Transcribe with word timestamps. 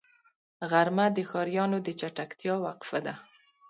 غرمه 0.71 1.05
د 1.15 1.17
ښاريانو 1.29 1.77
د 1.85 1.87
چټکتیا 1.99 2.55
وقفه 2.65 2.99
ده 3.05 3.13